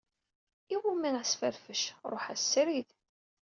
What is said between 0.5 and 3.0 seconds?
Iwumi asferfec: ṛuḥ-as srid!